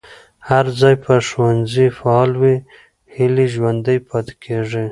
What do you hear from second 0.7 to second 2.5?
ځای چې ښوونځي فعال